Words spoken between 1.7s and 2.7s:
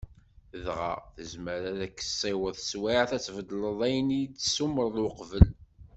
ad ak-tessiweḍ